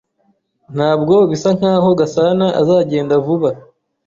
[0.75, 3.49] Ntabwo bisa nkaho Gasanaazagenda vuba.